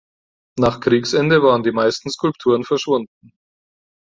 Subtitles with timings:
[0.57, 3.29] Nach Kriegsende waren die meisten Skulpturen verschwunden.